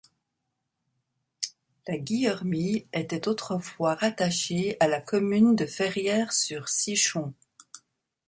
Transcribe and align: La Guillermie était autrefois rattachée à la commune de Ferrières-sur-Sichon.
La 1.87 1.95
Guillermie 1.95 2.87
était 2.91 3.27
autrefois 3.27 3.93
rattachée 3.93 4.75
à 4.79 4.87
la 4.87 4.99
commune 4.99 5.55
de 5.55 5.67
Ferrières-sur-Sichon. 5.67 7.35